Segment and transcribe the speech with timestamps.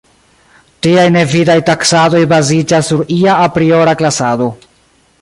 [0.85, 4.53] Tiaj ne vidaj taksadoj baziĝas sur ia apriora klasado.